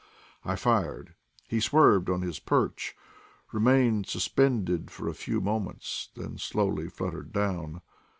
[0.43, 1.13] I fired;
[1.47, 2.95] he swerved on his perch,
[3.51, 7.81] remained suspended for a few mo ments, then slowly fluttered down.